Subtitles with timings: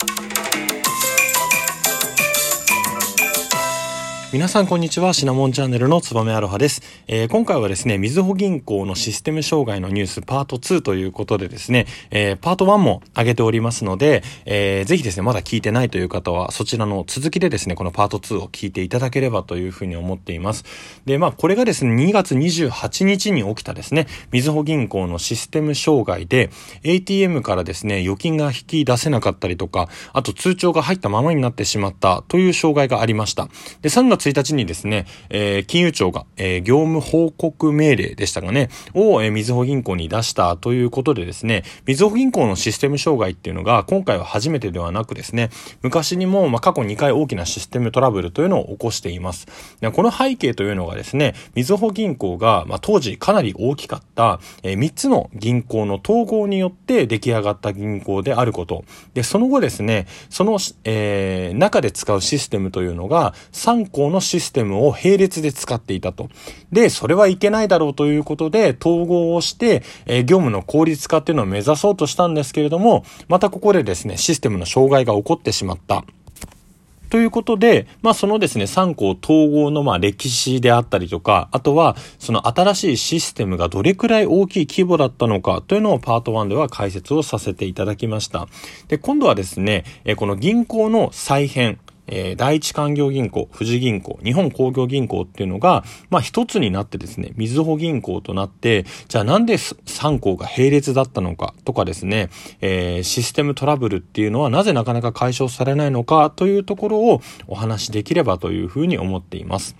[0.00, 0.77] Thank you.
[4.30, 5.14] 皆さんこんにちは。
[5.14, 20.66] シナモンチャンネルのつばめアロハです、えー、今回はですねみずほ銀行のシステム障害のニュースパート2ということでですね、えー、パート1も上げておりますので、えー、ぜひですねまだ聞いてないという方はそちらの続きでですねこのパート2を聞いていただければというふうに思っています。
[21.06, 26.50] でまあこれがですね2月28日に起きたですねみずほ銀行のシステム障害で
[26.82, 33.48] ATM からですね預金が引き出せなかったりとかあと通帳が入ったままになってしまったという障害がありました。
[33.80, 45.50] で3月1日にですね、えー、金融庁が、えー、業務報告命令でしたがね、を、えー、みずほ銀行に出したということでですね、みずほ銀行のシステム障害っていうのが今回は初めてではなくですね、
[45.82, 49.46] 昔にも、まあ、過去2回大きなシステムトラブルというのを起こしています。
[49.80, 58.84] でこの背景というのがですね、みずほ銀行が、まあ、当時かなり大きかった、えー、3つの銀行の統合によって出来上がった銀行であること。
[59.14, 66.28] で、その後ですね、その、えー、中で使うシステムというのが3校のシステムを並列で使っていたと。
[66.72, 76.04] で、それはいけないだろうということで統合をして、えー、業務の効率化っていうのを目指そうとしたんですけれども、またここでですね、システムの障害が起こってしまった。
[77.10, 88.46] ということで、まあそのですね、3校統合のまあ歴史であったりとか、あとはその新しいシステムがどれくらい大きい規模だったのかというのをパート1では解説をさせていただきました。
[88.88, 89.84] で、今度はですね、
[90.16, 91.78] この銀行の再編、
[92.08, 109.76] えー、第一勧業銀行、富士銀行、日本工業銀行っていうのが、まあ一つになってですね、みずほ銀行となって、じゃあなんで3行が並列だったのかとかですね、えー、システムトラブルっていうのはなぜなかなか解消されないのかというところをお話しできればというふうに思っています。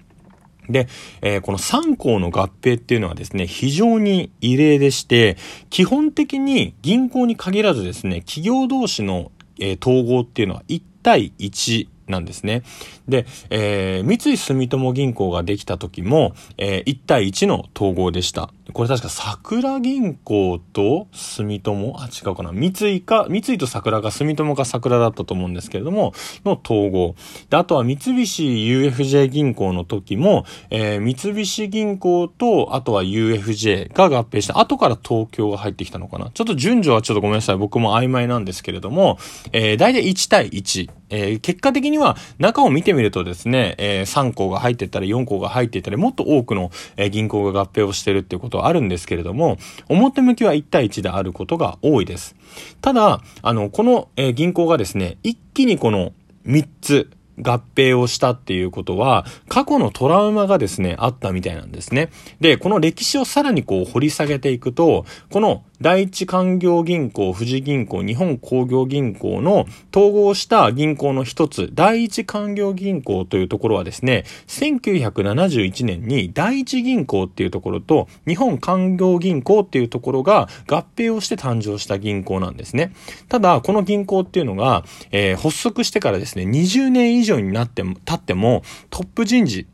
[0.69, 0.87] で、
[1.23, 5.37] えー、この3行の合併っていうのはですね、非常に異例でして、
[5.71, 12.63] 基本的に銀行に限らずですね、企業同士の、えー、統合っていうのは1対1なんですね。
[13.09, 18.51] で、えー、三井住友銀行ができた時も、えー、1対1の統合でした。
[18.73, 26.13] これ確か桜銀行と住友あ、違うかな三井か、三井と桜が住友か桜だったと思うんですけれども、
[26.45, 27.15] の統合。
[27.49, 34.59] で、あとは三菱 UFJ 銀行の時も、えー、三菱銀行と、あとは UFJ が合併した。
[34.59, 36.31] 後から東京が入ってきたのかな。
[36.35, 37.57] ちょっと順序はちょっとごめんなさい。
[37.57, 39.19] 僕も曖昧なんですけれども、
[39.53, 40.91] えー、大体1対1。
[41.11, 49.57] えー、結果的には中を見てみるとですね、えー、3校が入っていったり4校が入っていったりもっと多くの、えー、銀行が合併をしてるっていうことはあるんですけれども
[49.89, 52.37] 表向きは1対1であることが多いです。
[52.81, 56.13] ただ、あの、この、え、銀行がですね、一気にこの
[56.47, 57.11] 3つ、
[57.41, 62.11] 合併をしたっていうことは、過去のトラウマがですね、あったみたいなんですね。
[62.41, 82.93] で、この歴史をさらにこう掘り下げていくと、この第一勧業銀行、富士銀行、日本工業銀行の統合した銀行の一つ、第一勧業銀行というところはですね、1971年に第一銀行っていうところと日本勧業銀行っていうところが合併をして誕生した銀行なんですね。
[83.29, 89.69] ただ、この銀行っていうのが、えー、発足してからですね、20年以上になっても、経ってもトップ人事、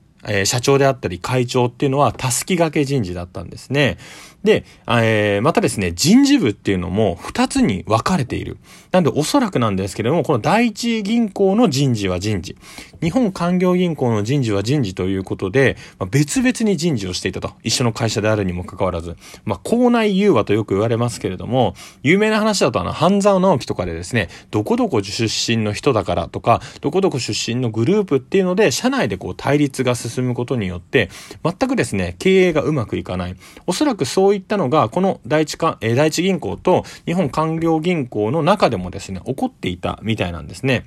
[0.45, 3.99] 社長であったり会長っていうのはたすき掛け人事だったんですね。
[4.45, 8.59] で、えー、またですね、人事部っていうのも2つに分かれている。
[8.93, 12.57] なんでおそらくなんですけれども、この第一銀行の人事は人事。
[13.03, 17.53] 日本官業銀行の人事は人事ということで、まあ、別々に人事をしていたと。
[17.63, 19.17] 一緒の会社であるにもかかわらず。
[19.45, 31.09] まあ、校内融和とよく言われますけれども、有名な話だとあの、半沢直樹とかでですね、どこどこ出身の人だからとか、どこどこ出身のグループっていうので、社内でこう対立が進むことによって、
[31.43, 33.37] 全くですね、経営がうまくいかない。
[33.67, 40.85] おそらくそういったのが、この第一か、え第一銀行と日本官僚銀行の中でもですね、起こっていたみたいなんですね。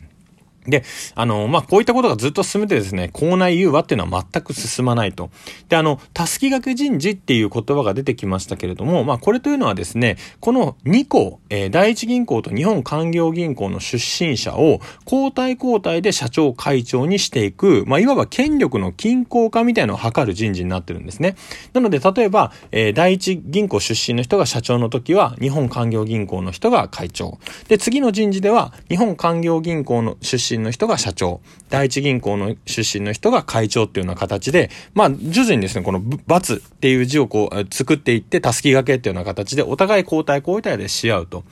[0.67, 0.83] で、
[1.15, 5.29] あの、まあ、こういったことがずっと進めてですね、校内融和っていうのは全く進まないと。
[5.69, 21.35] で、あの、たすき掛け人事っていう言葉が出てきましたけれども、まあ、これというのはですね、この2校、えー、第一銀行と日本官業銀行の出身者を交代交代で社長会長にしていく、まあ、いわば権力の均衡化みたいなのを図る人事になってるんですね。
[21.73, 27.39] なので、例えば、えー、第一銀行出身の人が社長の時は、日本官業銀行の人が会長。
[27.67, 41.43] で、次の人事では、日本官業銀行の出身の人が社長、第一銀行の出身の人が会長っていうような形で、まあ、徐々にですね、この×っていう字をこう作っていって、たすきがけっていうような形で、お互い交代交代でし合うと。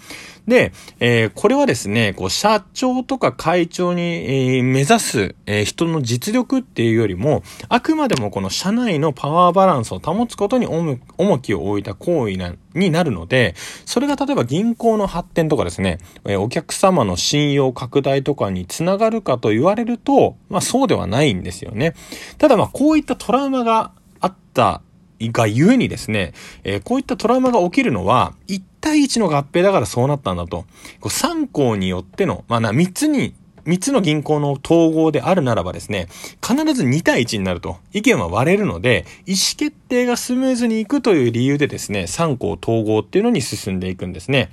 [0.47, 13.55] で、えー、これはですね、こう、社長とか会長に、えー、目指す、えー、人の実力っていうよりも、あくまでもこの社内のパワーバランスを保つことに重きを置いた行為な、になるので、
[13.85, 21.95] それが例えば銀行の発展とかですね、えお客様の信用拡大とかにつながるかと言われると、まあそうではないんですよね。
[22.37, 24.81] ただまあこういったトラウマがあった
[25.21, 26.33] がゆえにですね、
[26.63, 30.65] えー、こういったトラウマが起きるのは、1対1の合併だからそうなったんだと。
[30.99, 33.33] こう3項によっての、まあな、3つに、
[33.65, 36.07] 3つの銀行の統合であるならばですね、
[36.45, 37.77] 必ず2対1になると。
[37.93, 44.51] 意見は割れるので、意思決定がスムーズにいくという理由でですね、3項統合っていうのに進んでいくんですね。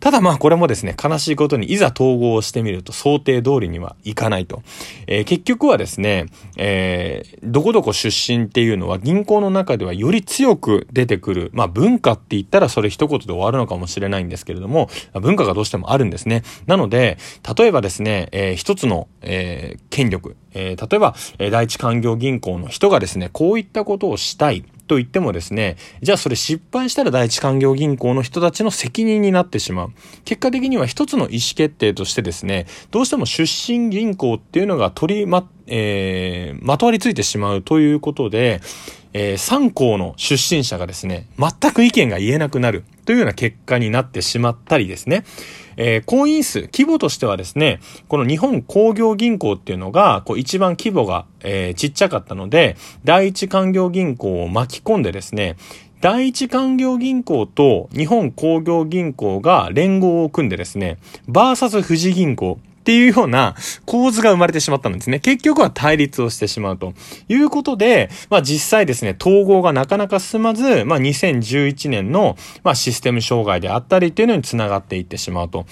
[0.00, 4.62] ただまあこれもですね、悲しいことにいざ統合をしてみると想定通りにはいかないと。
[5.06, 6.26] えー、結局はですね、
[6.56, 14.88] えー、どこどこ出身っていうのは銀行の中ではより強く出てくる、まあ文化って言ったらそれ一言で終わるのかもしれないんですけれども、
[15.20, 16.42] 文化がどうしてもあるんですね。
[16.66, 17.18] なので、
[17.56, 24.64] 例えばですね、えー、一つの、えー、権力、えー、例えば、え第一勧業銀行の人がですね、こういったことをしたい。
[24.90, 29.92] と言ってもですね、じゃあそれ失敗したら第一勧業銀行の人たちの責任になってしまう。
[30.24, 38.62] 結果的には一つの意思決定としてですね、どうしても出身銀行っていうのが取りま、えー、まとわりついてしまうということで、
[39.12, 45.22] えー、3校の出身者がですね、全く意見が言えなくなるというような結果になってしまったりですね、
[45.82, 55.56] えー、婚姻数、規模としてはですね、この日本工業銀行っていうのが、こう一番規模が、えー、ちっちゃかったので、第一勧業銀行を巻き込んでですね、
[56.02, 63.54] 第一勧業銀行と日本工業銀行が連合を組んでですね、バーサス富士銀行っていうような
[63.84, 65.20] 構図が生まれてしまったんですね。
[65.20, 66.94] 結局は対立をしてしまうと
[67.28, 75.66] いうことで、まあ実際ですね、統合がなかなか進まず、まあ2011年の、まあ、システム障害であったりっていうのにつながっていってしまうと。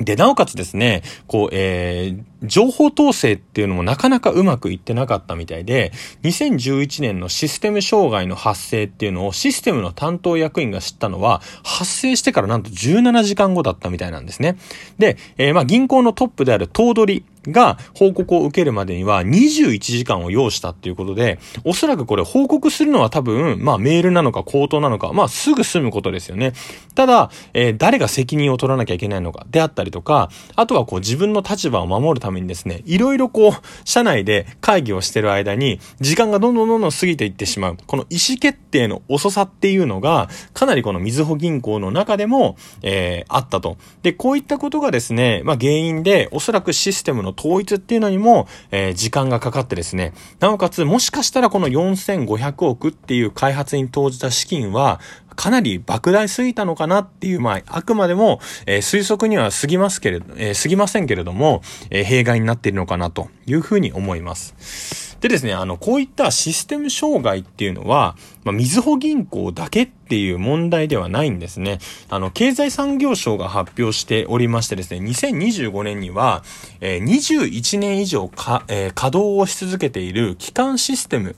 [0.00, 5.92] で、なおかつですね、こう、えー、情報統制っていうのもなかなかうまくいってなかったみたいで、
[6.22, 14.56] 2011年のシステム障害の発生っていうのをシステムの担当役員が知ったのは、発生してからなんと17時間後だったみたいなんですね。
[14.98, 26.52] で、えー、まあ銀行のトップである頭取が報告を受けるまでには21時間を要したっていうことで、おそらくこれ報告するのは多分、まあメールなのか口頭なのか、まあすぐ済むことですよね。
[26.94, 33.52] ただ、えー、誰が責任を取らなきゃいけないのかであったりとか、あとはこう自分の立場を守るためにですね、いろいろこう、
[33.84, 37.76] 社内で会議をしてる間に、時間がどんどんどんどん過ぎていってしまう。
[37.86, 43.76] この意思決定の遅さっていうのが、かなりこのみずほ銀行の中でも、えー、あったと。
[44.02, 55.00] で、こういったことがですね、まあ原因で、おそらくシステムの統一っていうのにも、えー、時間がかかってですね、なおかつ、もしかしたらこの4500億っていう開発に投じた資金は、
[55.38, 65.16] かなり莫大すぎたのかなっていう、まあ、あくまでも、え、推測には過ぎますけれど、え、過ぎませんけれども、え、弊害になっているのかなというふうに思います。
[65.20, 71.78] でですね、あの、こういったシステム障害っていうのは、まあ、みずほ銀行だけっていう問題ではないんですね。
[72.08, 76.42] あの、経済産業省が発表しておりましてですね、2025年には、
[76.80, 81.36] えー、21年以上か、えー、稼働をし続けている基幹システム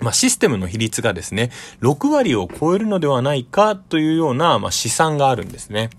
[0.00, 1.50] まあ、システムの比率がですね、
[1.80, 5.90] 6割を超えるのではないかというような、まあ、試算があるんですね。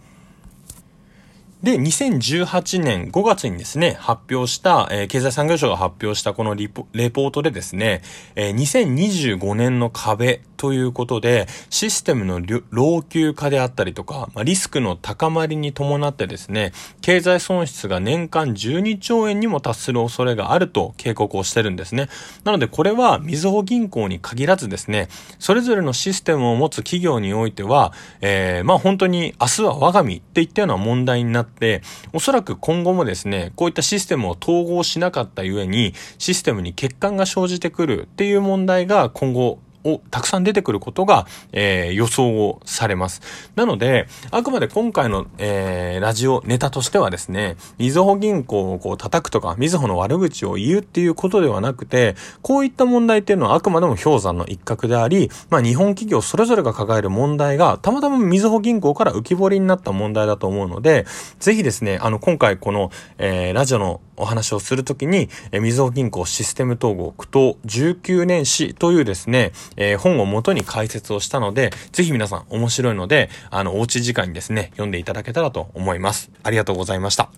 [1.63, 8.03] で、2018年5月にですね、発表した、えー、経済産業省が発表したこのリポレポートでですね、
[8.35, 12.39] えー、2025年の壁ということで、システムの
[12.69, 22.07] 老朽化であったりとか、まあ、リスクの高まりに伴ってですね、経済損失が年間12兆円にも達する恐れがあると警告をしてるんですね。
[22.43, 25.07] なのでこれは、みずほ銀行に限らずですね、
[25.39, 31.81] それぞれのシステムを持つ企業においては、えー、まあ本当に明日は我が身っていったような問題になってって、
[32.13, 43.21] おそらく今後もですね、こういったシステムを統合しなかったゆえに、システムに欠陥が生じてくるっていう問題が今後をたくさん出てくることが、えー、予想をされます。
[43.55, 61.05] なので、あくまで今回の、えー、ラジオネタとしてはですね、みずほ銀行をこう叩くとか、みずほの悪口を言うっていうことではなくて、こういった問題っていうのはあくまでも氷山の一角であり、まあ日本企業それぞれが抱える問題が、たまたまみずほ銀行から浮き彫りになった問題だと思うので、
[61.39, 76.29] ぜひですね、あの、今回この、えー、ラジオのお話をするときに、えー、みずほ銀行システム統合苦闘19年史というですね、えー、本を元に解説をしたので、ぜひ皆さん面白いので、あの、おうち時間にですね、読んでいただけたらと思います。
[76.43, 77.29] ありがとうございました。